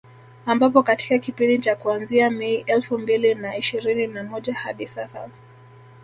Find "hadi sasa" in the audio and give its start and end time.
4.53-5.29